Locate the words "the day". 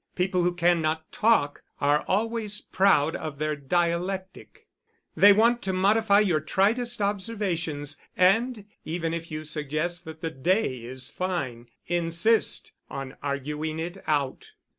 10.21-10.77